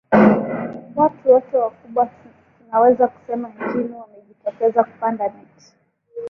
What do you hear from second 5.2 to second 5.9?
miti